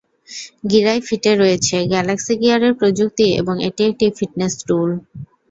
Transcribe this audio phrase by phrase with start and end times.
[0.69, 4.89] Gear ফিটে রয়েছে Galaxy গিয়ারের প্রযুক্তি এবং এটি একটি ফিটনেস টুল।